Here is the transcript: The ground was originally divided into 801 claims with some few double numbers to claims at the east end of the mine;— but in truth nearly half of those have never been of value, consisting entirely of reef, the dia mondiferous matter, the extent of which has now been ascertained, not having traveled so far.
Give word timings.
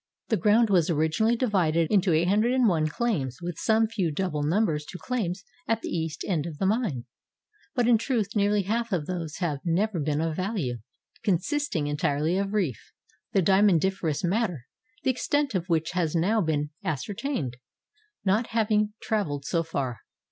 The 0.29 0.35
ground 0.37 0.71
was 0.71 0.89
originally 0.89 1.35
divided 1.35 1.87
into 1.91 2.11
801 2.11 2.87
claims 2.87 3.37
with 3.39 3.59
some 3.59 3.85
few 3.85 4.09
double 4.09 4.41
numbers 4.41 4.83
to 4.85 4.97
claims 4.97 5.43
at 5.67 5.81
the 5.83 5.89
east 5.89 6.25
end 6.27 6.47
of 6.47 6.57
the 6.57 6.65
mine;— 6.65 7.05
but 7.75 7.87
in 7.87 7.99
truth 7.99 8.35
nearly 8.35 8.63
half 8.63 8.91
of 8.91 9.05
those 9.05 9.35
have 9.37 9.59
never 9.63 9.99
been 9.99 10.19
of 10.19 10.35
value, 10.35 10.79
consisting 11.23 11.85
entirely 11.85 12.35
of 12.39 12.51
reef, 12.51 12.91
the 13.33 13.43
dia 13.43 13.61
mondiferous 13.61 14.23
matter, 14.23 14.65
the 15.03 15.11
extent 15.11 15.53
of 15.53 15.69
which 15.69 15.91
has 15.91 16.15
now 16.15 16.41
been 16.41 16.71
ascertained, 16.83 17.57
not 18.25 18.47
having 18.47 18.93
traveled 19.03 19.45
so 19.45 19.61
far. 19.61 19.99